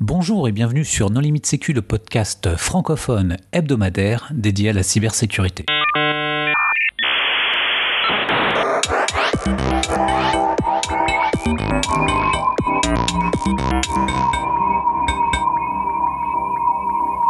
[0.00, 5.64] Bonjour et bienvenue sur Non Limite Sécu, le podcast francophone hebdomadaire dédié à la cybersécurité.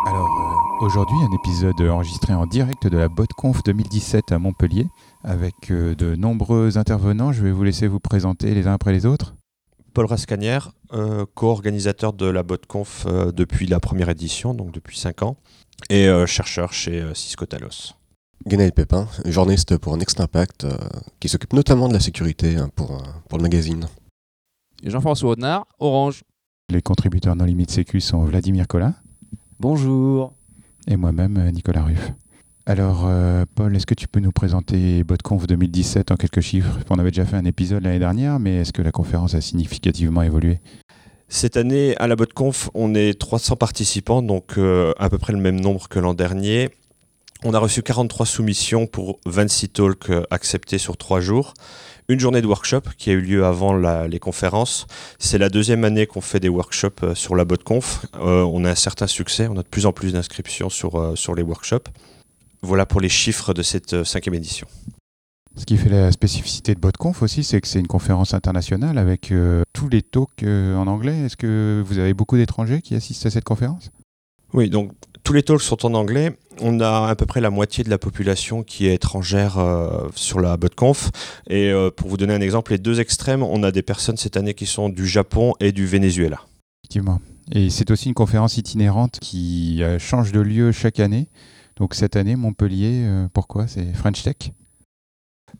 [0.07, 0.31] Alors
[0.81, 4.87] euh, aujourd'hui, un épisode enregistré en direct de la BotConf 2017 à Montpellier
[5.23, 7.31] avec euh, de nombreux intervenants.
[7.31, 9.35] Je vais vous laisser vous présenter les uns après les autres.
[9.95, 15.23] Paul Rascanière, euh, co-organisateur de la BotConf euh, depuis la première édition, donc depuis 5
[15.23, 15.37] ans,
[15.89, 17.95] et euh, chercheur chez euh, Cisco Talos.
[18.47, 20.77] Guénaël Pépin, journaliste pour Next Impact, euh,
[21.21, 23.87] qui s'occupe notamment de la sécurité hein, pour, euh, pour le magazine.
[24.83, 26.25] Et Jean-François Audenard, Orange.
[26.71, 28.95] Les contributeurs non limite sécu sont Vladimir Collin
[29.61, 30.35] Bonjour.
[30.89, 32.13] et moi-même Nicolas Ruff.
[32.67, 36.79] Alors euh, Paul, est-ce que tu peux nous présenter BotConf 2017 en quelques chiffres?
[36.89, 40.23] On avait déjà fait un épisode l'année dernière, mais est-ce que la conférence a significativement
[40.23, 40.61] évolué?
[41.29, 45.41] Cette année, à la BotConf, on est 300 participants, donc euh, à peu près le
[45.41, 46.71] même nombre que l'an dernier.
[47.43, 51.53] On a reçu 43 soumissions pour 26 talks euh, acceptés sur 3 jours.
[52.09, 54.87] Une journée de workshop qui a eu lieu avant les conférences.
[55.19, 58.07] C'est la deuxième année qu'on fait des workshops sur la BotConf.
[58.15, 61.43] On a un certain succès, on a de plus en plus d'inscriptions sur, sur les
[61.43, 61.89] workshops.
[62.65, 64.67] Voilà pour les chiffres de cette euh, cinquième édition.
[65.55, 69.31] Ce qui fait la spécificité de BotConf aussi, c'est que c'est une conférence internationale avec
[69.31, 71.27] euh, tous les talks euh, en anglais.
[71.27, 73.91] Est-ce que vous avez beaucoup d'étrangers qui assistent à cette conférence?
[74.55, 74.93] Oui, donc
[75.25, 76.39] tous les talks sont en anglais.
[76.63, 80.41] On a à peu près la moitié de la population qui est étrangère euh, sur
[80.41, 81.11] la BotConf.
[81.51, 84.55] Et pour vous donner un exemple, les deux extrêmes, on a des personnes cette année
[84.55, 86.41] qui sont du Japon et du Venezuela.
[86.83, 87.21] Effectivement.
[87.53, 91.29] Et c'est aussi une conférence itinérante qui change de lieu chaque année.
[91.77, 93.67] Donc cette année, Montpellier, euh, pourquoi?
[93.67, 94.53] C'est French Tech?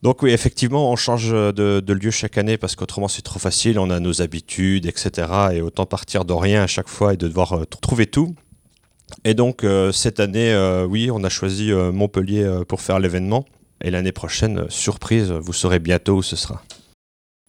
[0.03, 3.79] Donc oui, effectivement, on change de, de lieu chaque année parce qu'autrement c'est trop facile,
[3.79, 5.29] on a nos habitudes, etc.
[5.53, 8.35] Et autant partir de rien à chaque fois et de devoir euh, trouver tout.
[9.25, 13.45] Et donc euh, cette année, euh, oui, on a choisi Montpellier pour faire l'événement.
[13.83, 16.63] Et l'année prochaine, surprise, vous saurez bientôt où ce sera.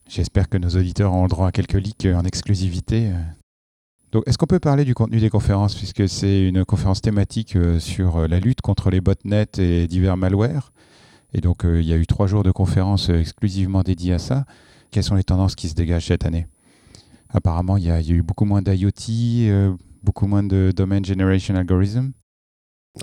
[0.10, 3.12] J'espère que nos auditeurs ont le droit à quelques leaks en exclusivité.
[4.16, 7.82] Donc, est-ce qu'on peut parler du contenu des conférences, puisque c'est une conférence thématique euh,
[7.82, 10.72] sur euh, la lutte contre les botnets et divers malwares?
[11.34, 14.46] Et donc, euh, il y a eu trois jours de conférences exclusivement dédiés à ça.
[14.90, 16.48] Quelles sont les tendances qui se dégagent cette année?
[17.28, 22.14] Apparemment, il y, a eu beaucoup moins d'IoT, beaucoup moins de Domain Generation Algorithm.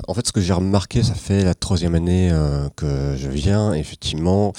[0.09, 2.33] En fait, ce que j'ai remarqué, ça fait la troisième année
[2.75, 3.75] que je viens.
[3.75, 4.55] Effectivement,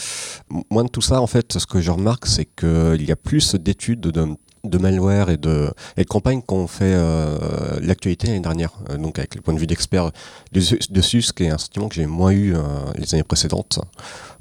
[0.70, 3.56] moins de tout ça, en fait, ce que je remarque, c'est qu'il y a plus
[3.56, 7.38] d'études de, de malware et de, et de campagnes qu'on fait euh,
[7.82, 8.72] l'actualité l'année dernière.
[8.90, 10.12] Euh, donc, avec le point de vue d'expert
[10.54, 12.60] dessus, ce qui est un sentiment que j'ai moins eu euh,
[12.98, 13.80] les années précédentes,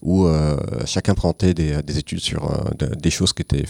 [0.01, 0.27] où
[0.85, 2.43] chacun présentait des, des études sur
[2.77, 3.65] de- des choses qui étaient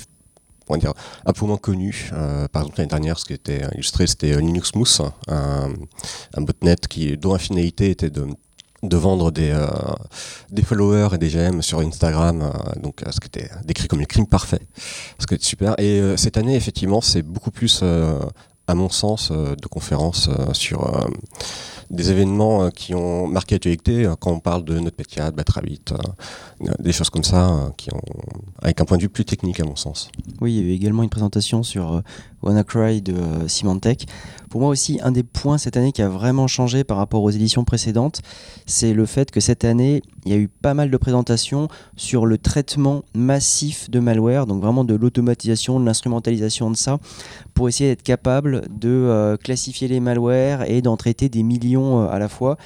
[0.69, 0.93] on va dire,
[1.27, 2.11] un peu moins connues.
[2.53, 5.69] Par exemple, l'année dernière, ce qui était illustré, c'était Linux Mousse, un,
[6.35, 8.27] un botnet qui, dont la finalité était de,
[8.83, 9.67] de vendre des, euh,
[10.51, 14.01] des followers et des GM sur Instagram, euh, donc euh, ce qui était décrit comme
[14.01, 14.61] le crime parfait,
[15.19, 15.75] ce qui était super.
[15.79, 18.19] Et euh, cette année, effectivement, c'est beaucoup plus, euh,
[18.67, 21.09] à mon sens, euh, de conférences sur
[21.93, 25.83] des événements euh, qui ont marqué l'actualité, euh, quand on parle de NotPetya, de Batrabit,
[25.93, 28.01] euh, des choses comme ça, qui ont,
[28.63, 30.11] avec un point de vue plus technique, à mon sens.
[30.41, 32.03] Oui, il y avait également une présentation sur
[32.43, 33.15] WannaCry de
[33.47, 34.07] Symantec.
[34.49, 37.31] Pour moi aussi, un des points cette année qui a vraiment changé par rapport aux
[37.31, 38.23] éditions précédentes,
[38.67, 42.27] c'est le fait que cette année, il y a eu pas mal de présentations sur
[42.27, 46.99] le traitement massif de malware, donc vraiment de l'automatisation, de l'instrumentalisation de ça,
[47.55, 52.19] pour essayer d'être capable de classifier les malwares et d'en traiter des millions euh, à
[52.19, 52.57] la fois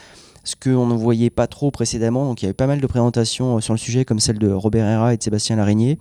[0.46, 2.24] ce qu'on ne voyait pas trop précédemment.
[2.24, 4.50] Donc il y avait pas mal de présentations euh, sur le sujet, comme celle de
[4.50, 5.98] Robert Herra et de Sébastien Larigné,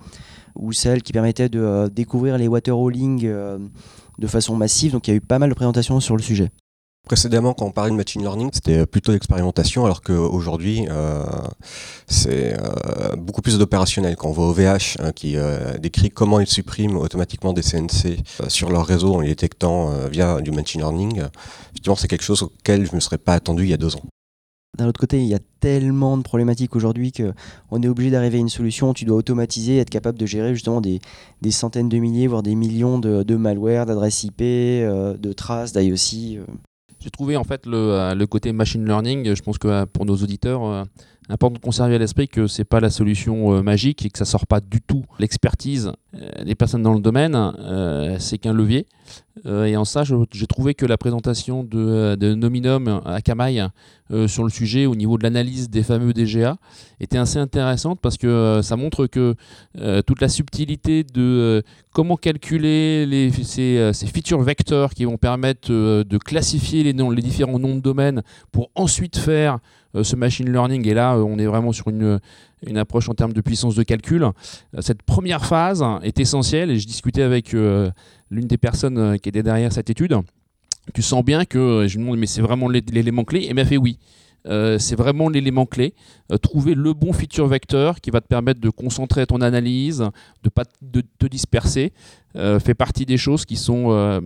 [0.54, 3.58] ou celle qui permettait de euh, découvrir les waterhauling euh,
[4.18, 4.92] de façon massive.
[4.92, 6.50] Donc il y a eu pas mal de présentations sur le sujet.
[7.06, 11.22] Précédemment, quand on parlait de machine learning, c'était plutôt l'expérimentation, alors qu'aujourd'hui, euh,
[12.08, 14.16] c'est euh, beaucoup plus d'opérationnel.
[14.16, 18.18] Quand on voit OVH hein, qui euh, décrit comment ils suppriment automatiquement des CNC
[18.48, 21.22] sur leur réseau en les détectant via du machine learning,
[21.70, 23.94] effectivement, c'est quelque chose auquel je ne me serais pas attendu il y a deux
[23.94, 24.02] ans.
[24.76, 28.40] D'un autre côté, il y a tellement de problématiques aujourd'hui qu'on est obligé d'arriver à
[28.40, 28.94] une solution.
[28.94, 31.00] Tu dois automatiser, être capable de gérer justement des,
[31.50, 36.42] centaines de milliers, voire des millions de, de malware, d'adresses IP, de traces, d'IOC.
[37.00, 39.34] J'ai trouvé en fait le, euh, le côté machine learning.
[39.34, 40.84] Je pense que euh, pour nos auditeurs, euh,
[41.28, 44.24] important de conserver à l'esprit que c'est pas la solution euh, magique et que ça
[44.24, 45.92] sort pas du tout l'expertise
[46.46, 47.36] des personnes dans le domaine,
[48.18, 48.86] c'est qu'un levier.
[49.44, 53.62] et en ça, j'ai trouvé que la présentation de, de Nominum à Kamaï
[54.26, 56.56] sur le sujet au niveau de l'analyse des fameux DGA
[57.00, 59.34] était assez intéressante parce que ça montre que
[60.06, 61.62] toute la subtilité de
[61.92, 67.74] comment calculer les, ces, ces, feature vecteurs qui vont permettre de classifier les, différents noms
[67.74, 68.22] de domaine
[68.52, 69.60] pour ensuite faire euh,
[70.02, 70.86] ce machine learning.
[70.86, 72.20] Et là, euh, on est vraiment sur une,
[72.66, 74.22] une approche en termes de puissance de calcul.
[74.22, 74.30] Euh,
[74.80, 79.72] cette première phase est essentielle et je discutais avec l'une des personnes qui était derrière
[79.72, 80.16] cette étude.
[80.94, 83.46] Tu sens bien que je demande mais c'est vraiment l'élément clé?
[83.48, 83.98] Et m'a fait oui.
[84.46, 85.94] Euh, c'est vraiment l'élément clé.
[86.32, 90.04] Euh, trouver le bon feature vecteur qui va te permettre de concentrer ton analyse,
[90.42, 91.92] de pas de te disperser,
[92.36, 94.20] euh, fait partie des choses qui sont,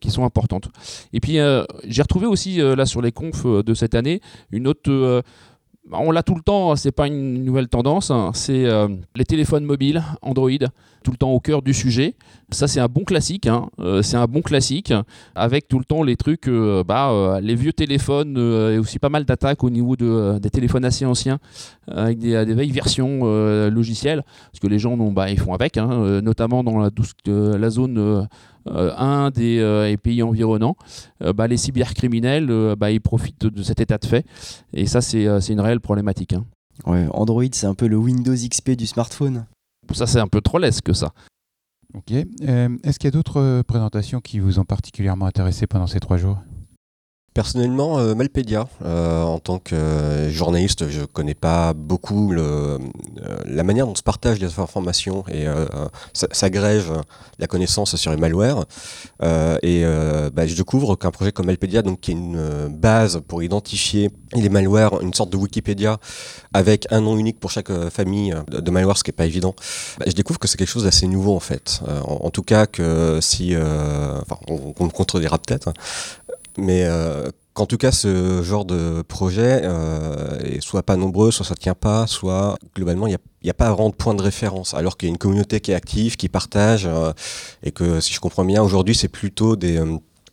[0.00, 0.68] qui sont importantes.
[1.12, 1.38] Et puis
[1.84, 4.20] j'ai retrouvé aussi là sur les confs de cette année
[4.50, 5.22] une autre
[5.92, 8.30] on l'a tout le temps, c'est pas une nouvelle tendance, hein.
[8.34, 10.50] c'est euh, les téléphones mobiles Android,
[11.04, 12.14] tout le temps au cœur du sujet.
[12.50, 13.68] Ça c'est un bon classique, hein.
[13.78, 14.92] euh, c'est un bon classique,
[15.34, 19.24] avec tout le temps les trucs, euh, bah, les vieux téléphones et aussi pas mal
[19.24, 21.38] d'attaques au niveau de, des téléphones assez anciens,
[21.88, 23.24] avec des, vieilles versions
[23.68, 28.26] logicielles, parce que les gens bah, ils font avec, hein, notamment dans la, zone
[28.68, 30.76] un des euh, pays environnants,
[31.22, 34.26] euh, bah, les cybercriminels bah, ils profitent de cet état de fait.
[34.72, 36.34] Et ça, c'est une réelle problématique.
[36.34, 36.44] Hein.
[37.12, 39.46] Android, c'est un peu le Windows XP du smartphone.
[39.92, 41.12] Ça, c'est un peu trop laisse que ça.
[41.94, 42.10] Ok.
[42.12, 46.38] Est-ce qu'il y a d'autres présentations qui vous ont particulièrement intéressé pendant ces trois jours?
[47.36, 53.86] Personnellement, euh, Malpedia, euh, en tant que euh, journaliste, je connais pas beaucoup la manière
[53.86, 55.44] dont se partagent les informations et
[56.14, 56.86] s'agrège
[57.38, 58.64] la connaissance sur les malwares.
[59.20, 59.84] et
[60.32, 64.48] bah, je découvre qu'un projet comme Malpedia, donc, qui est une base pour identifier les
[64.48, 65.98] malwares, une sorte de Wikipédia
[66.54, 69.54] avec un nom unique pour chaque famille de, malware, ce qui n'est pas évident,
[69.98, 71.82] bah, je découvre que c'est quelque chose d'assez nouveau en fait.
[72.06, 73.54] En, tout cas, que si.
[74.48, 75.72] on, on me contredira peut-être,
[76.58, 81.54] mais euh, qu'en tout cas, ce genre de projet euh, soit pas nombreux, soit ça
[81.54, 84.74] tient pas, soit globalement, il n'y a, pas vraiment de point de référence.
[84.74, 87.12] Alors qu'il y a une communauté qui est active, qui partage, euh,
[87.62, 89.82] et que si je comprends bien, aujourd'hui, c'est plutôt des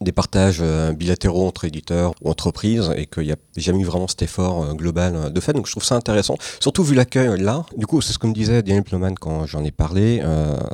[0.02, 4.08] des partages euh, bilatéraux entre éditeurs ou entreprises et qu'il n'y a jamais eu vraiment
[4.08, 5.54] cet effort euh, global euh, de fait.
[5.54, 7.66] Donc je trouve ça intéressant, surtout vu l'accueil là.
[7.78, 10.22] Du coup, c'est ce que me disait Daniel Ploman quand j'en ai parlé,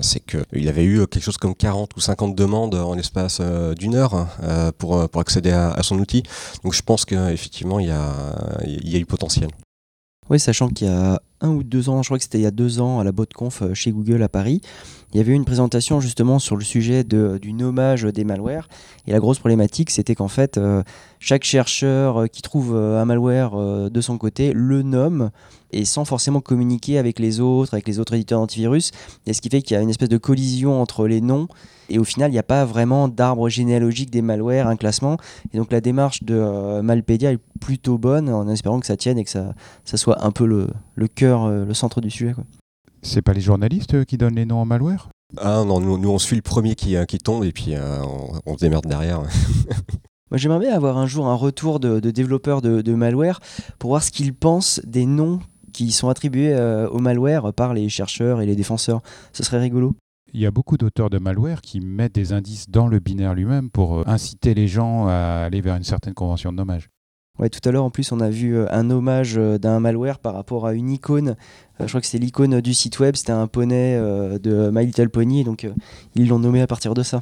[0.01, 3.42] c'est qu'il avait eu quelque chose comme 40 ou 50 demandes en l'espace
[3.77, 4.27] d'une heure
[4.77, 6.24] pour, accéder à, son outil.
[6.63, 9.50] Donc je pense qu'effectivement, il y a eu potentiel.
[10.30, 12.48] Oui, sachant qu'il y a un ou deux ans, je crois que c'était il y
[12.48, 14.62] a deux ans à la BotConf chez Google à Paris,
[15.12, 18.70] il y avait eu une présentation justement sur le sujet du nommage des malwares.
[19.08, 20.84] Et la grosse problématique, c'était qu'en fait, euh,
[21.20, 25.31] chaque chercheur euh, qui trouve euh, un malware de son côté le nomme
[25.71, 28.92] et sans forcément communiquer avec les autres, avec les autres éditeurs d'antivirus.
[29.25, 31.48] Et ce qui fait qu'il y a une espèce de collision entre les noms.
[31.89, 35.18] Et au final, il n'y a pas vraiment d'arbre généalogique des malwares, un classement.
[35.54, 39.24] Et donc la démarche de Malpedia est plutôt bonne en espérant que ça tienne et
[39.24, 39.54] que ça,
[39.86, 42.33] ça soit un peu le, le cœur, le centre du sujet.
[42.33, 42.44] Quoi.
[43.01, 45.10] C'est pas les journalistes euh, qui donnent les noms en malware?
[45.38, 48.01] Ah non, nous, on suit le premier qui, euh, qui tombe et puis euh,
[48.45, 49.21] on, se démerde derrière.
[50.31, 53.39] Moi, j'aimerais bien avoir un jour un retour de, développeurs de, malware
[53.80, 55.39] pour voir ce qu'ils pensent des noms
[55.71, 56.56] qui sont attribués
[56.92, 59.01] au malware par les chercheurs et les défenseurs.
[59.33, 59.95] Ce serait rigolo.
[60.33, 63.69] Il y a beaucoup d'auteurs de malware qui mettent des indices dans le binaire lui-même
[63.69, 66.89] pour inciter les gens à aller vers une certaine convention de nommage.
[67.39, 70.19] Ouais, tout à l'heure, en plus, on a vu euh, un hommage euh, d'un malware
[70.19, 71.30] par rapport à une icône.
[71.80, 75.10] Euh, je crois que c'était l'icône du site web, c'était un poney de My Little
[75.10, 75.66] Pony, donc
[76.16, 77.21] ils l'ont nommé à partir de ça.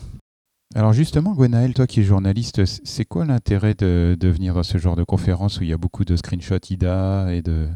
[0.74, 4.80] Alors justement, Gwenaël, toi qui es journaliste, c'est quoi l'intérêt de, de, venir dans ce
[4.80, 7.68] genre de conférence où il y a beaucoup de screenshots IDA et de,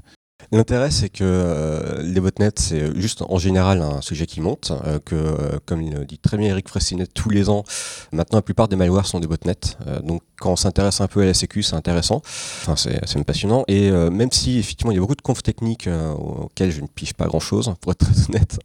[0.52, 5.00] L'intérêt, c'est que euh, les botnets, c'est juste en général un sujet qui monte, euh,
[5.00, 7.64] que, euh, comme il dit très bien Eric Fressinet, tous les ans,
[8.12, 9.78] maintenant la plupart des malwares sont des botnets.
[10.04, 12.22] donc quand on s'intéresse un peu à la sécu, c'est intéressant,
[12.62, 13.64] enfin c'est même passionnant.
[13.68, 17.14] Et même si effectivement il y a beaucoup de confs techniques auxquels je ne pige
[17.14, 18.60] pas grand-chose, pour être très honnête,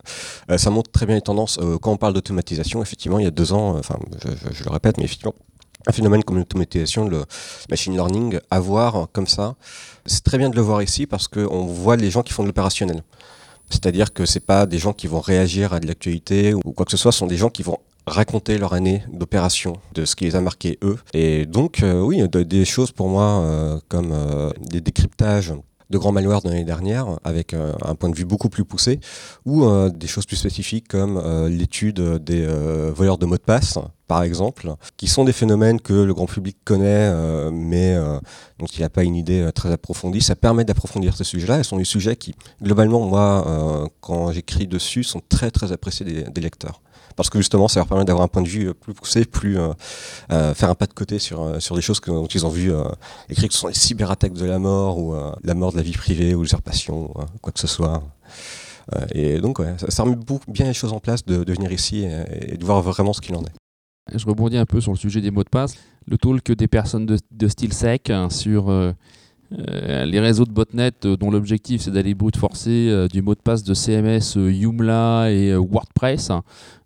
[0.56, 1.58] ça montre très bien les tendances.
[1.82, 4.96] quand on parle d'automatisation, effectivement, il y a deux ans, enfin je, je le répète,
[4.96, 5.34] mais effectivement,
[5.86, 7.24] un phénomène comme l'automatisation, le
[7.70, 9.54] machine learning, à voir comme ça,
[10.06, 12.48] c'est très bien de le voir ici parce qu'on voit les gens qui font de
[12.48, 13.02] l'opérationnel.
[13.70, 16.92] C'est-à-dire que c'est pas des gens qui vont réagir à de l'actualité ou quoi que
[16.92, 20.24] ce soit, ce sont des gens qui vont raconter leur année d'opération, de ce qui
[20.24, 20.96] les a marqués eux.
[21.12, 25.52] Et donc, euh, oui, des choses pour moi euh, comme euh, des décryptages
[25.90, 29.00] de grands malwares de l'année dernière, avec un point de vue beaucoup plus poussé,
[29.44, 32.46] ou des choses plus spécifiques comme l'étude des
[32.94, 36.56] voleurs de mots de passe, par exemple, qui sont des phénomènes que le grand public
[36.64, 38.18] connaît, euh, mais euh,
[38.58, 40.20] dont il n'a pas une idée euh, très approfondie.
[40.20, 41.58] Ça permet d'approfondir ces sujets-là.
[41.58, 46.06] Et ce sont des sujets qui, globalement, moi, quand j'écris dessus, sont très très appréciés
[46.06, 46.80] des, lecteurs.
[47.16, 49.56] Parce que justement, ça leur permet d'avoir un point de vue plus poussé, plus
[50.28, 52.70] faire un pas de côté sur, sur des choses que, dont ils ont vu
[53.30, 55.92] écrites, que ce sont les cyberattaques de la mort, ou la mort de la vie
[55.92, 58.02] privée, ou l'usurpation, quoi que ce soit.
[59.12, 60.16] et donc, ça, remet
[60.48, 62.06] bien les choses en place de, venir ici
[62.42, 63.56] et de voir vraiment ce qu'il en est.
[64.14, 65.76] Je rebondis un peu sur le sujet des mots de passe.
[66.06, 68.92] Le talk des personnes de, style sec hein, sur euh,
[69.52, 73.40] euh, les réseaux de botnet euh, dont l'objectif c'est d'aller brute forcer du mot de
[73.40, 76.30] passe de CMS, Joomla et WordPress.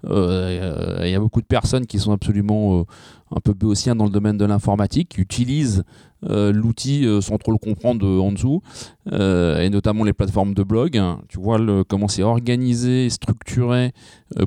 [0.05, 2.85] Il y a beaucoup de personnes qui sont absolument
[3.35, 5.85] un peu béotiens dans le domaine de l'informatique, qui utilisent
[6.29, 8.63] euh, l'outil euh, sans trop le comprendre euh, en dessous,
[9.11, 11.01] et notamment les plateformes de blog.
[11.29, 11.59] Tu vois
[11.89, 13.93] comment c'est organisé, structuré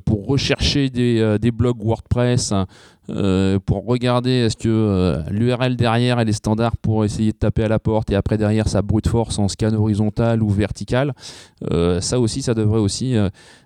[0.05, 2.53] pour rechercher des, blogs WordPress,
[3.65, 7.79] pour regarder est-ce que l'URL derrière elle est standard pour essayer de taper à la
[7.79, 11.13] porte, et après derrière ça brute force en scan horizontal ou vertical.
[11.99, 13.15] ça aussi, ça devrait aussi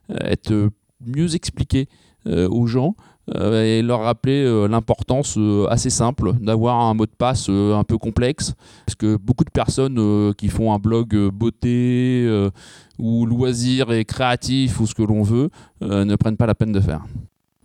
[0.09, 0.69] être
[1.05, 1.87] mieux expliqué
[2.25, 2.95] aux gens.
[3.35, 7.83] Euh, et leur rappeler euh, l'importance euh, assez simple d'avoir un mot de passe un
[7.83, 8.53] peu complexe
[8.85, 12.49] parce que beaucoup de personnes qui font un blog beauté
[12.97, 15.49] ou loisir et créatif ou ce que l'on veut
[15.81, 17.05] ne prennent pas la peine de faire.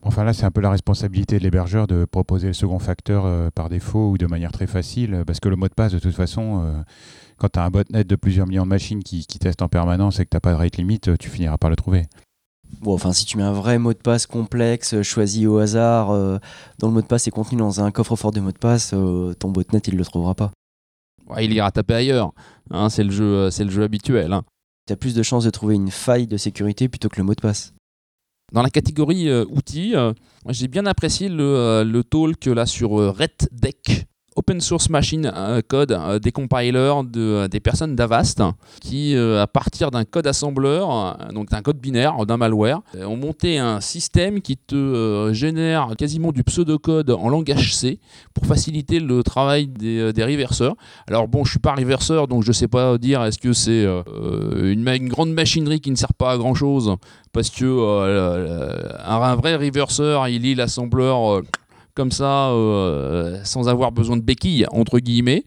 [0.03, 3.69] Enfin là, c'est un peu la responsabilité de l'hébergeur de proposer le second facteur par
[3.69, 6.85] défaut ou de manière très facile, parce que le mot de passe, de toute façon,
[7.37, 10.19] quand tu as un botnet de plusieurs millions de machines qui, qui testent en permanence
[10.19, 12.07] et que tu n'as pas de rate limit, tu finiras par le trouver.
[12.81, 16.11] Bon, enfin, si tu mets un vrai mot de passe complexe, euh, choisi au hasard,
[16.11, 16.39] euh,
[16.79, 19.35] dont le mot de passe est contenu dans un coffre-fort de mots de passe, euh,
[19.35, 20.51] ton botnet, il le trouvera pas.
[21.41, 22.33] il ira taper ailleurs.
[22.71, 24.33] Hein, c'est le jeu, c'est le jeu habituel.
[24.33, 24.43] Hein.
[24.87, 27.35] Tu as plus de chances de trouver une faille de sécurité plutôt que le mot
[27.35, 27.75] de passe.
[28.53, 29.95] Dans la catégorie outils,
[30.49, 36.19] j'ai bien apprécié le, le talk là sur RedDeck open source machine euh, code euh,
[36.19, 38.43] des compilers de, euh, des personnes d'Avast
[38.81, 43.81] qui, à partir d'un code assembleur, donc d'un code binaire, d'un malware, ont monté un
[43.81, 47.99] système qui te génère quasiment du pseudocode en langage C
[48.35, 50.75] pour faciliter le travail des, des reverseurs.
[51.07, 54.89] Alors bon, je suis pas reverseur, donc je sais pas dire est-ce que c'est une,
[54.89, 56.97] une, grande machinerie qui ne sert pas à grand chose
[57.33, 57.65] parce que
[59.05, 61.43] un, vrai reverseur, il lit l'assembleur
[61.95, 65.45] comme ça, euh, sans avoir besoin de béquilles, entre guillemets.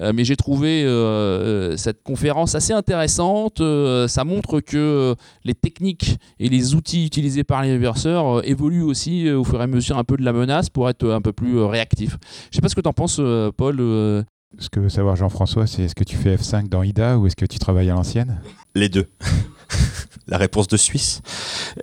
[0.00, 3.62] Euh, mais j'ai trouvé euh, cette conférence assez intéressante.
[4.08, 5.14] ça montre que
[5.44, 9.66] les techniques et les outils utilisés par les verseurs évoluent aussi au fur et à
[9.66, 12.16] mesure un peu de la menace pour être un peu plus réactifs.
[12.20, 13.20] Je ne sais pas ce que tu en penses,
[13.56, 14.24] Paul.
[14.56, 17.36] Ce que veut savoir Jean-François, c'est est-ce que tu fais F5 dans IDA ou est-ce
[17.36, 18.40] que tu travailles à l'ancienne?
[18.74, 19.06] Les deux.
[20.26, 21.20] la réponse de Suisse.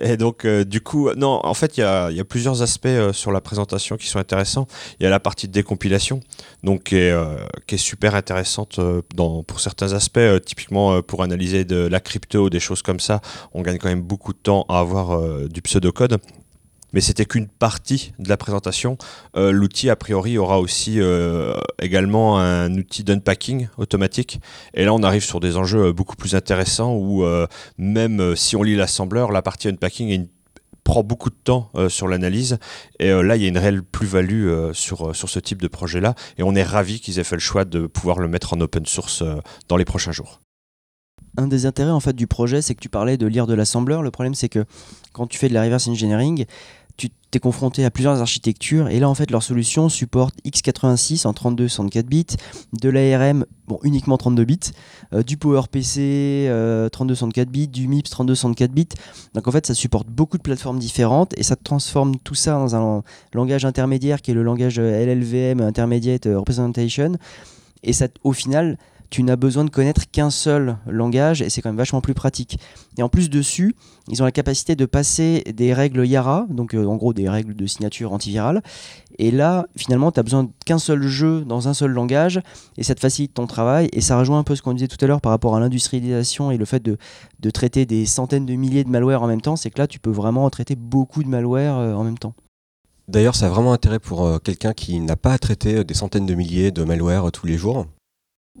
[0.00, 3.30] Et donc, euh, du coup, non, en fait, il y a, plusieurs aspects euh, sur
[3.30, 4.66] la présentation qui sont intéressants.
[4.98, 6.20] Il y a la partie de décompilation,
[6.64, 7.36] donc qui est, euh,
[7.76, 8.80] super intéressante
[9.46, 10.18] pour certains aspects.
[10.44, 13.20] typiquement, pour analyser de la crypto des choses comme ça,
[13.52, 16.18] on gagne quand même beaucoup de temps à avoir du pseudocode
[16.92, 18.96] mais c'était qu'une partie de la présentation.
[19.36, 24.40] Euh, l'outil, a priori, aura aussi euh, également un outil d'unpacking automatique.
[24.74, 27.24] Et là, on arrive sur des enjeux euh, beaucoup plus intéressants où
[27.78, 30.28] même si on lit l'assembleur, la partie unpacking
[30.84, 32.58] prend beaucoup de temps sur l'analyse.
[33.00, 36.14] Et là, il y a une réelle plus-value sur, sur ce type de projet-là.
[36.38, 38.86] Et on est ravis qu'ils aient fait le choix de pouvoir le mettre en open
[38.86, 39.22] source
[39.68, 40.40] dans les prochains jours
[41.36, 44.02] un des intérêts en fait du projet, c'est que tu parlais de lire de l'assembleur.
[44.02, 44.64] Le problème, c'est que
[45.12, 46.46] quand tu fais de la reverse engineering,
[46.96, 51.34] tu t'es confronté à plusieurs architectures et là en fait leur solution supporte x86 en
[51.34, 52.26] 32 64 bits,
[52.80, 54.60] de l'ARM bon uniquement 32 bits,
[55.12, 55.98] euh, du PowerPC
[56.48, 58.88] euh, 32 64 bits, du MIPS 32 64 bits.
[59.34, 62.74] Donc en fait ça supporte beaucoup de plateformes différentes et ça transforme tout ça dans
[62.76, 63.02] un
[63.34, 67.12] langage intermédiaire qui est le langage LLVM Intermediate Representation
[67.82, 68.78] et ça au final
[69.10, 72.58] tu n'as besoin de connaître qu'un seul langage et c'est quand même vachement plus pratique.
[72.98, 73.74] Et en plus dessus,
[74.08, 77.54] ils ont la capacité de passer des règles Yara, donc euh, en gros des règles
[77.54, 78.62] de signature antivirale.
[79.18, 82.40] Et là, finalement, tu as besoin qu'un seul jeu dans un seul langage
[82.76, 83.88] et ça te facilite ton travail.
[83.92, 86.50] Et ça rejoint un peu ce qu'on disait tout à l'heure par rapport à l'industrialisation
[86.50, 86.98] et le fait de,
[87.40, 89.56] de, traiter des centaines de milliers de malwares en même temps.
[89.56, 92.34] C'est que là, tu peux vraiment traiter beaucoup de malwares euh, en même temps.
[93.08, 96.26] D'ailleurs, ça a vraiment intérêt pour euh, quelqu'un qui n'a pas à traiter des centaines
[96.26, 97.86] de milliers de malwares tous les jours.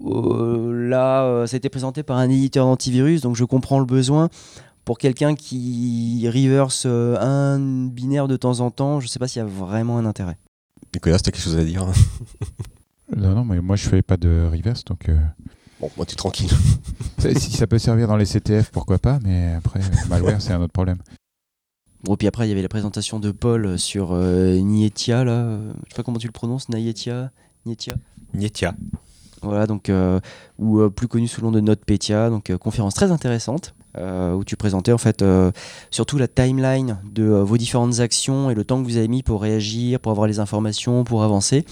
[0.04, 3.86] Euh, là, euh, ça a été présenté par un éditeur d'antivirus, donc je comprends le
[3.86, 4.28] besoin.
[4.84, 9.26] Pour quelqu'un qui reverse euh, un binaire de temps en temps, je ne sais pas
[9.26, 10.36] s'il y a vraiment un intérêt.
[10.94, 11.86] Nicolas, tu as quelque chose à dire
[13.16, 15.10] Non, non, mais moi je fais pas de reverse, donc.
[15.80, 16.50] Bon, moi tu es tranquille.
[17.18, 20.72] si ça peut servir dans les CTF, pourquoi pas, mais après, malware, c'est un autre
[20.72, 20.98] problème.
[22.02, 25.58] Bon, puis après, il y avait la présentation de Paul sur euh, Nietia, là.
[25.84, 27.32] Je sais pas comment tu le prononces, Nietia?
[27.64, 27.94] Nietia?
[28.32, 28.74] Nietia.
[29.42, 30.20] Voilà, donc, euh,
[30.58, 33.74] ou euh, plus connu sous le nom de NotPetya, donc euh, conférence très intéressante.
[33.98, 35.24] où tu présentais en fait
[35.90, 39.40] surtout la timeline de vos différentes actions et le temps que vous avez mis pour
[39.40, 41.64] réagir, pour avoir les informations, pour avancer,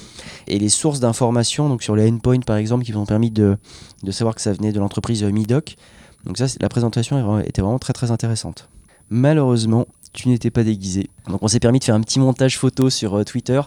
[0.46, 3.58] et les sources d'informations, donc sur les endpoints par exemple, qui vous ont permis de,
[4.02, 5.76] de savoir que ça venait de l'entreprise Midoc.
[6.24, 8.70] Donc ça, la présentation était vraiment très très intéressante.
[9.10, 11.10] Malheureusement, tu n'étais pas déguisé.
[11.28, 13.60] Donc on s'est permis de faire un petit montage photo sur euh, Twitter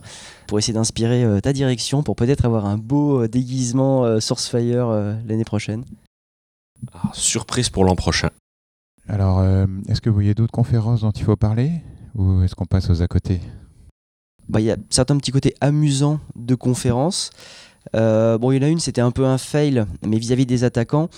[0.47, 4.87] pour essayer d'inspirer euh, ta direction pour peut-être avoir un beau euh, déguisement euh, Sourcefire
[4.87, 5.83] euh, l'année prochaine.
[6.93, 8.29] Ah, surprise pour l'an prochain.
[9.07, 11.71] Alors, euh, est-ce que vous voyez d'autres conférences dont il faut parler
[12.15, 13.39] Ou est-ce qu'on passe aux à côté?
[14.49, 17.31] Bah, Il y a certains petits côtés amusants de conférences.
[17.95, 20.63] Euh, bon, il y en a une, c'était un peu un fail, mais vis-à-vis des
[20.63, 21.09] attaquants,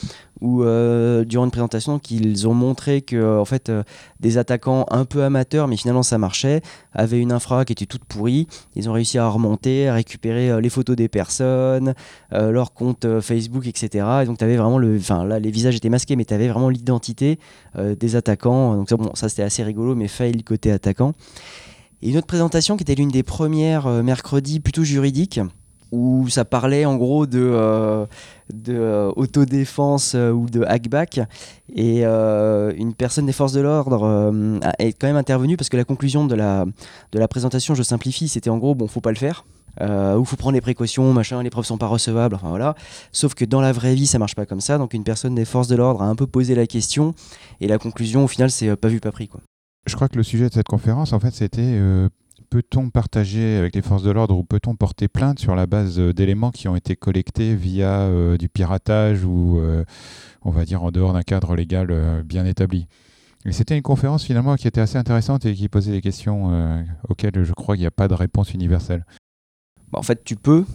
[0.41, 3.83] où euh, durant une présentation, qu'ils ont montré que en fait, euh,
[4.19, 6.61] des attaquants un peu amateurs, mais finalement ça marchait,
[6.93, 8.47] avaient une infra qui était toute pourrie.
[8.75, 11.93] Ils ont réussi à remonter, à récupérer les photos des personnes,
[12.31, 14.05] leur compte Facebook, etc.
[14.23, 14.97] Et donc, avais vraiment le.
[14.97, 17.39] Enfin, là, les visages étaient masqués, mais tu avais vraiment l'identité
[17.77, 18.75] des attaquants.
[18.75, 21.13] Donc, ça, bon, ça c'était assez rigolo, mais fail côté attaquant.
[22.01, 25.41] Et une autre présentation qui était l'une des premières mercredi, plutôt juridique,
[25.91, 28.05] où ça parlait en gros de, euh,
[28.53, 31.21] de euh, autodéfense euh, ou de hackback.
[31.73, 36.25] Et une personne des forces de l'ordre est quand même intervenue parce que la conclusion
[36.25, 36.65] de la,
[37.11, 39.45] de la présentation, je simplifie, c'était en gros, bon, faut pas le faire.
[39.79, 42.73] Ou faut prendre les précautions, machin, les preuves sont pas recevables, enfin voilà.
[43.11, 44.79] Sauf que dans la vraie vie, ça marche pas comme ça.
[44.79, 47.13] Donc une personne des forces de l'ordre a un peu posé la question
[47.61, 49.41] et la conclusion, au final, c'est pas vu, pas pris, quoi.
[49.85, 51.79] Je crois que le sujet de cette conférence, en fait, c'était
[52.49, 56.13] peut-on partager avec les forces de l'ordre ou peut-on porter plainte sur la base euh,
[56.13, 59.83] d'éléments qui ont été collectés via euh, du piratage ou, euh,
[60.41, 62.87] on va dire, en dehors d'un cadre légal bien établi?
[63.51, 67.53] C'était une conférence finalement qui était assez intéressante et qui posait des questions auxquelles je
[67.53, 69.05] crois qu'il n'y a pas de réponse universelle.
[69.91, 70.65] Bah, en fait, tu peux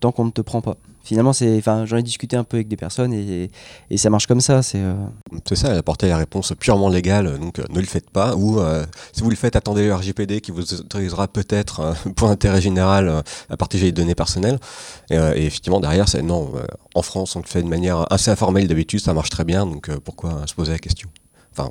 [0.00, 0.76] tant qu'on ne te prend pas.
[1.08, 3.50] Finalement, j'en ai discuté un peu avec des personnes et,
[3.96, 4.62] ça marche comme ça.
[4.62, 4.94] C'est, euh,
[5.54, 9.22] ça, apportait la réponse purement légale, donc euh, ne le faites pas, ou euh, si
[9.22, 13.56] vous le faites, attendez le RGPD qui vous autorisera peut-être, euh, pour intérêt général, à
[13.56, 14.58] partager les données personnelles.
[15.08, 16.52] Et, effectivement, derrière, c'est non,
[16.94, 19.88] en France, on le fait de manière assez informelle d'habitude, ça marche très bien, donc
[20.00, 21.08] pourquoi se poser la question?
[21.52, 21.70] Enfin,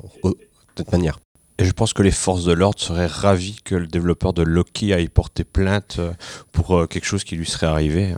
[0.74, 1.20] toute manière.
[1.58, 4.92] Et je pense que les forces de l'ordre seraient ravis que le développeur de Loki
[4.92, 6.12] aille porter plainte euh,
[6.52, 8.14] pour euh, quelque chose qui lui serait arrivé.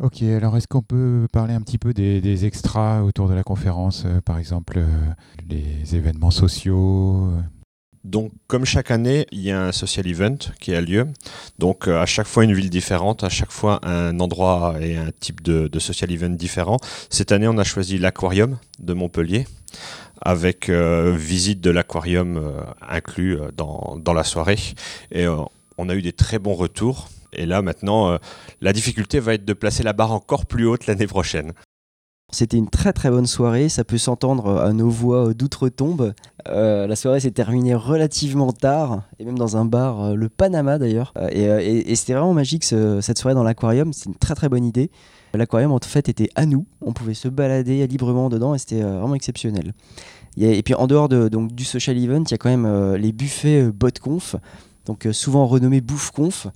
[0.00, 3.42] Ok, alors est-ce qu'on peut parler un petit peu des, des extras autour de la
[3.42, 4.86] conférence, euh, par exemple euh,
[5.48, 7.28] les événements sociaux
[8.04, 11.08] Donc, comme chaque année, il y a un social event qui a lieu.
[11.58, 15.10] Donc, euh, à chaque fois une ville différente, à chaque fois un endroit et un
[15.18, 16.76] type de, de social event différent.
[17.10, 19.48] Cette année, on a choisi l'aquarium de Montpellier,
[20.20, 24.58] avec euh, visite de l'aquarium euh, inclus euh, dans, dans la soirée.
[25.12, 25.26] Et
[25.78, 27.08] on a eu des très bons retours.
[27.32, 28.18] Et là, maintenant,
[28.62, 31.52] la difficulté va être de placer la barre encore plus haute l'année prochaine.
[32.30, 33.70] C'était une très très bonne soirée.
[33.70, 36.12] Ça peut s'entendre à nos voix d'outre-tombe.
[36.48, 40.78] Euh, la soirée s'est terminée relativement tard, et même dans un bar, euh, le Panama
[40.78, 41.14] d'ailleurs.
[41.16, 43.92] Euh, et c'était vraiment magique ce- cette soirée dans l'aquarium.
[43.94, 44.90] C'est une très très bonne idée.
[45.32, 46.66] L'aquarium en fait était à nous.
[46.82, 49.72] On pouvait se balader librement dedans et c'était vraiment exceptionnel.
[50.36, 53.12] Et puis en dehors de, donc, du social event, il y a quand même les
[53.12, 54.36] buffets BotConf,
[54.86, 56.46] donc souvent renommés BouffConf,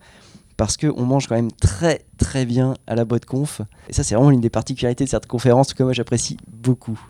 [0.63, 3.63] parce qu'on mange quand même très très bien à la BotConf.
[3.89, 7.01] Et ça, c'est vraiment l'une des particularités de cette conférence que moi j'apprécie beaucoup.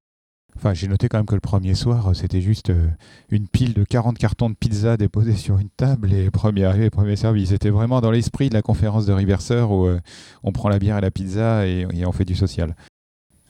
[0.57, 2.89] Enfin, j'ai noté quand même que le premier soir, euh, c'était juste euh,
[3.29, 7.15] une pile de 40 cartons de pizza déposés sur une table et premier arrivé, premier
[7.15, 7.47] servi.
[7.47, 10.01] C'était vraiment dans l'esprit de la conférence de Riverseur où euh,
[10.45, 12.75] on prend la bière et la pizza et on fait du social.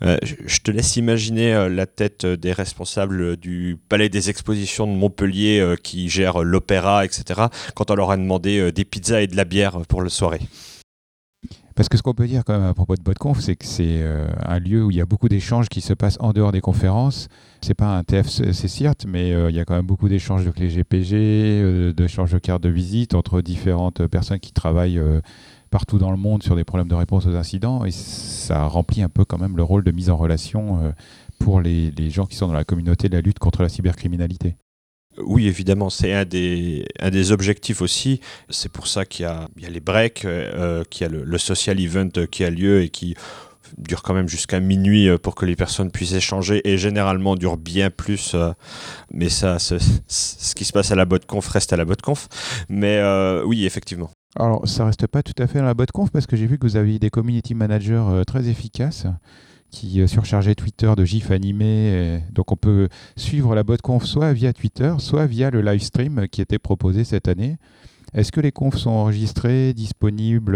[0.04, 4.86] Euh, je te laisse imaginer euh, la tête euh, des responsables du Palais des Expositions
[4.86, 7.42] de Montpellier qui gèrent l'opéra, etc.,
[7.74, 10.40] quand on leur a demandé des pizzas et de la bière pour la soirée.
[11.74, 14.04] Parce que ce qu'on peut dire quand même à propos de BotConf, c'est que c'est
[14.44, 17.28] un lieu où il y a beaucoup d'échanges qui se passent en dehors des conférences.
[17.62, 20.68] C'est pas un TFC certes, mais il y a quand même beaucoup d'échanges de clés
[20.68, 25.00] GPG, d'échanges de cartes de visite entre différentes personnes qui travaillent
[25.72, 27.84] partout dans le monde sur des problèmes de réponse aux incidents.
[27.84, 30.92] Et ça remplit un peu quand même le rôle de mise en relation euh,
[31.40, 34.54] pour les, gens qui sont dans la communauté de la lutte contre la cybercriminalité.
[35.18, 38.20] Oui, évidemment, c'est un des, objectifs aussi.
[38.48, 42.10] C'est pour ça qu'il y a, les breaks, euh, qu'il y a le, social event
[42.30, 43.16] qui a lieu et qui
[43.78, 47.56] dure quand même jusqu'à minuit euh, pour que les personnes puissent échanger et généralement dure
[47.56, 48.36] bien plus.
[49.10, 52.28] mais ça, ce, qui se passe à la botte conf reste à la botte conf.
[52.68, 53.02] Mais
[53.44, 54.10] oui, effectivement.
[54.36, 56.58] Alors, ça reste pas tout à fait dans la botte conf parce que j'ai vu
[56.58, 59.06] que vous aviez des community managers euh, très efficaces
[59.70, 62.20] qui surchargeait Twitter de gifs animés.
[62.30, 66.42] donc on peut suivre la conf soit via Twitter, soit via le live stream qui
[66.42, 67.56] était proposé cette année.
[68.12, 70.52] Est-ce que les confs sont enregistrés, disponibles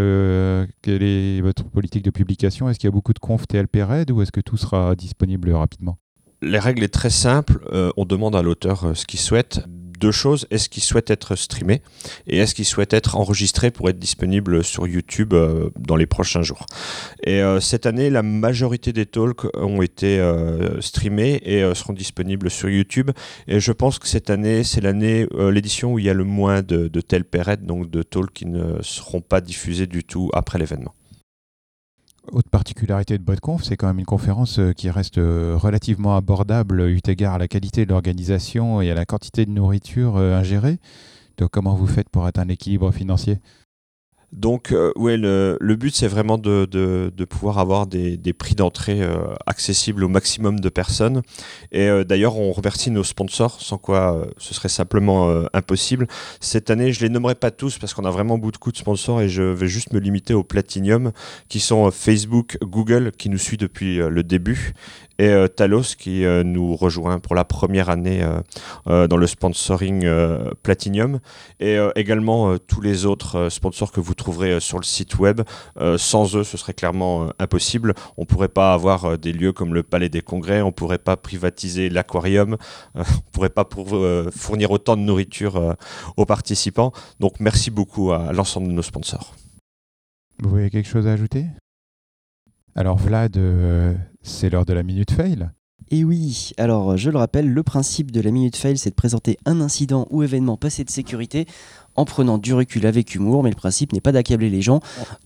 [0.83, 2.69] Quelle est votre politique de publication?
[2.69, 5.51] Est-ce qu'il y a beaucoup de confs TLP Red ou est-ce que tout sera disponible
[5.51, 5.97] rapidement?
[6.43, 7.67] Les règles est très simple.
[7.97, 9.65] on demande à l'auteur ce qu'il souhaite
[9.97, 10.47] deux choses.
[10.51, 11.81] Est-ce qu'il souhaite être streamé
[12.27, 16.41] et est-ce qu'il souhaite être enregistré pour être disponible sur YouTube euh, dans les prochains
[16.41, 16.65] jours?
[17.23, 22.49] Et euh, cette année, la majorité des talks ont été euh, streamés et seront disponibles
[22.49, 23.11] sur YouTube.
[23.47, 26.61] Et je pense que cette année, c'est l'année, l'édition où il y a le moins
[26.61, 30.93] de, telles périodes, donc de talks qui ne seront pas diffusés du tout après l'événement.
[32.33, 36.81] Autre particularité de BotConf, c'est quand même une conférence euh, qui reste euh, relativement abordable
[36.81, 40.79] eu égard à la qualité de l'organisation et à la quantité de nourriture euh, ingérée.
[41.37, 43.37] Donc comment vous faites pour atteindre l'équilibre financier?
[44.33, 49.01] Donc, euh, ouais, le, but, c'est vraiment de, de, pouvoir avoir des, des prix d'entrée
[49.01, 51.21] euh, accessibles au maximum de personnes.
[51.71, 56.07] Et euh, d'ailleurs, on remercie nos sponsors, sans quoi ce serait simplement impossible.
[56.41, 59.29] Cette année, je les nommerai pas tous parce qu'on a vraiment beaucoup de sponsors et
[59.29, 61.11] je vais juste me limiter au Platinum,
[61.47, 64.73] qui sont Facebook, Google, qui nous suit depuis le début,
[65.19, 68.25] et euh, Talos qui euh, nous rejoint pour la première année
[68.87, 70.07] euh, dans le sponsoring
[70.63, 71.19] Platinum
[71.59, 75.41] et également tous les autres sponsors que vous trouverez sur le site web.
[75.97, 77.93] sans eux, ce serait clairement impossible.
[78.17, 80.97] On ne pourrait pas avoir des lieux comme le Palais des Congrès, on ne pourrait
[80.97, 82.57] pas privatiser l'aquarium,
[82.95, 83.67] on ne pourrait pas
[84.31, 85.75] fournir autant de nourriture
[86.15, 86.91] aux participants.
[87.19, 89.35] Donc merci beaucoup à l'ensemble de nos sponsors.
[90.41, 91.45] Vous voyez quelque chose à ajouter?
[92.75, 93.37] Alors Vlad,
[94.27, 95.49] c'est l'heure de la minute fail.
[95.89, 99.37] Et oui, alors je le rappelle, le principe de la minute fail, c'est de présenter
[99.45, 101.45] un incident ou événement passé de sécurité
[101.95, 104.81] en prenant du recul avec humour, mais le principe n'est pas d'accabler les gens,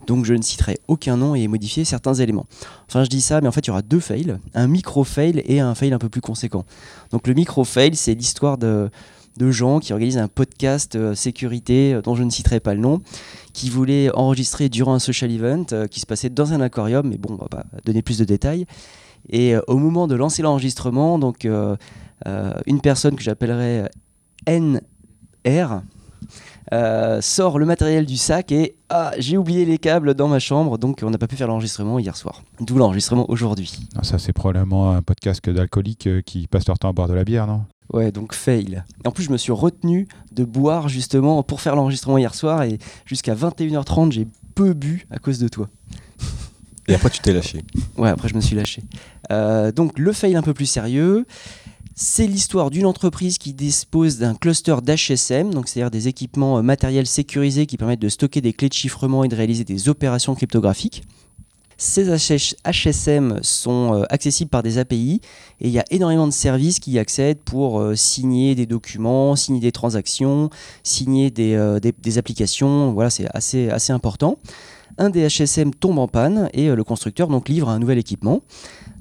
[0.05, 2.45] donc je ne citerai aucun nom et modifier certains éléments.
[2.87, 5.59] Enfin, je dis ça, mais en fait, il y aura deux fails, un micro-fail et
[5.59, 6.63] un fail un peu plus conséquent.
[7.11, 8.91] Donc le micro-fail, c'est l'histoire de,
[9.37, 12.81] de gens qui organisent un podcast euh, sécurité euh, dont je ne citerai pas le
[12.81, 13.01] nom,
[13.53, 17.17] qui voulaient enregistrer durant un social event euh, qui se passait dans un aquarium, mais
[17.17, 18.65] bon, on va pas donner plus de détails.
[19.29, 21.47] Et au moment de lancer l'enregistrement, donc
[22.65, 23.83] une personne que j'appellerai
[24.47, 25.81] NR
[27.21, 31.01] sort le matériel du sac et ah, j'ai oublié les câbles dans ma chambre, donc
[31.03, 32.41] on n'a pas pu faire l'enregistrement hier soir.
[32.61, 33.71] D'où l'enregistrement aujourd'hui.
[33.95, 37.23] Ah, ça, c'est probablement un podcast d'alcooliques qui passent leur temps à boire de la
[37.23, 37.61] bière, non?
[37.93, 38.83] Ouais, donc fail.
[39.05, 42.79] en plus, je me suis retenu de boire justement pour faire l'enregistrement hier soir et
[43.05, 45.69] jusqu'à 21h30, j'ai peu bu à cause de toi.
[46.87, 47.63] Et après, tu t'es lâché.
[47.97, 48.81] Ouais, après, je me suis lâché.
[49.31, 51.25] Euh, donc, le fail un peu plus sérieux,
[51.95, 57.07] c'est l'histoire d'une entreprise qui dispose d'un cluster d'HSM, donc c'est-à-dire des équipements euh, matériels
[57.07, 61.03] sécurisés qui permettent de stocker des clés de chiffrement et de réaliser des opérations cryptographiques.
[61.83, 65.19] Ces HSM sont euh, accessibles par des API
[65.59, 69.35] et il y a énormément de services qui y accèdent pour euh, signer des documents,
[69.35, 70.51] signer des transactions,
[70.83, 71.79] signer des, euh,
[72.17, 72.93] applications.
[72.93, 74.37] Voilà, c'est assez, assez important.
[74.99, 78.43] Un des HSM tombe en panne et le constructeur donc livre un nouvel équipement.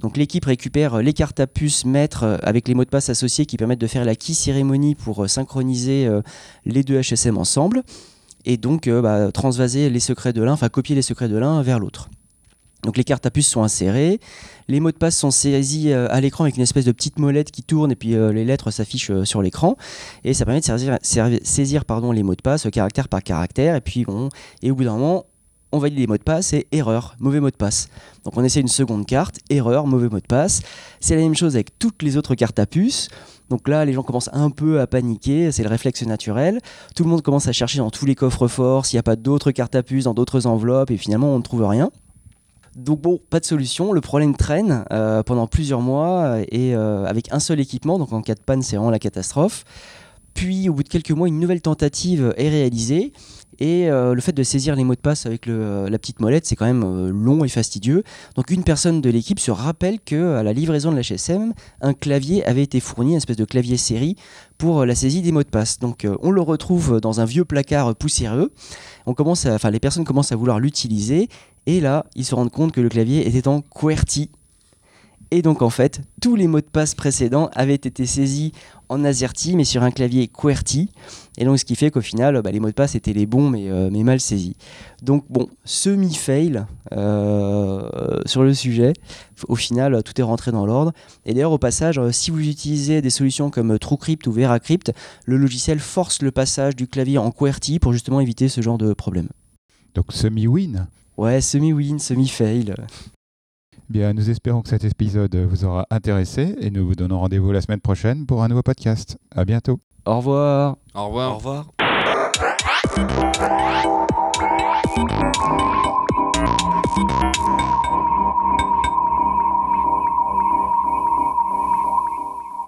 [0.00, 3.58] Donc l'équipe récupère les cartes à puce maîtres avec les mots de passe associés qui
[3.58, 6.08] permettent de faire la key cérémonie pour synchroniser
[6.64, 7.82] les deux HSM ensemble
[8.46, 11.78] et donc bah, transvaser les secrets de l'un, enfin copier les secrets de l'un vers
[11.78, 12.08] l'autre.
[12.84, 14.20] Donc les cartes à puce sont insérées,
[14.68, 17.50] les mots de passe sont saisis euh, à l'écran avec une espèce de petite molette
[17.50, 19.76] qui tourne et puis euh, les lettres s'affichent euh, sur l'écran
[20.24, 20.64] et ça permet de
[21.02, 24.28] saisir, les mots de passe caractère par caractère et puis bon,
[24.62, 25.26] et au bout d'un moment
[25.72, 27.88] on valide les mots de passe et erreur, mauvais mot de passe.
[28.24, 30.62] Donc on essaie une seconde carte, erreur, mauvais mot de passe.
[30.98, 33.08] C'est la même chose avec toutes les autres cartes à puce.
[33.50, 36.60] Donc là, les gens commencent un peu à paniquer, c'est le réflexe naturel.
[36.94, 39.16] Tout le monde commence à chercher dans tous les coffres forts s'il n'y a pas
[39.16, 41.90] d'autres cartes à puce dans d'autres enveloppes et finalement on ne trouve rien.
[42.76, 43.92] Donc bon, pas de solution.
[43.92, 47.98] Le problème traîne euh, pendant plusieurs mois et euh, avec un seul équipement.
[47.98, 49.64] Donc en cas de panne, c'est vraiment la catastrophe.
[50.34, 53.12] Puis au bout de quelques mois, une nouvelle tentative est réalisée.
[53.58, 56.56] Et euh, le fait de saisir les mots de passe avec la petite molette, c'est
[56.56, 58.02] quand même long et fastidieux.
[58.36, 62.44] Donc une personne de l'équipe se rappelle que à la livraison de l'HSM, un clavier
[62.46, 64.16] avait été fourni, une espèce de clavier série,
[64.56, 65.78] pour la saisie des mots de passe.
[65.78, 68.52] Donc on le retrouve dans un vieux placard poussiéreux.
[69.06, 71.28] On commence les personnes commencent à vouloir l'utiliser
[71.66, 74.30] et là, ils se rendent compte que le clavier était en QWERTY.
[75.32, 78.52] Et donc en fait, tous les mots de passe précédents avaient été saisis
[78.88, 80.90] en AZERTY, mais sur un clavier QWERTY.
[81.38, 83.48] Et donc ce qui fait qu'au final, bah, les mots de passe étaient les bons,
[83.48, 84.56] mais, euh, mais mal saisis.
[85.02, 88.92] Donc bon, semi-fail euh, sur le sujet.
[89.46, 90.92] Au final, tout est rentré dans l'ordre.
[91.24, 94.92] Et d'ailleurs, au passage, euh, si vous utilisez des solutions comme TrueCrypt ou VeraCrypt,
[95.24, 98.92] le logiciel force le passage du clavier en QWERTY pour justement éviter ce genre de
[98.92, 99.28] problème.
[99.94, 102.74] Donc semi-win Ouais, semi-win, semi-fail.
[103.90, 107.60] Bien, nous espérons que cet épisode vous aura intéressé et nous vous donnons rendez-vous la
[107.60, 109.18] semaine prochaine pour un nouveau podcast.
[109.34, 109.80] À bientôt.
[110.06, 110.76] Au revoir.
[110.94, 111.32] Au revoir.
[111.32, 111.66] Au revoir.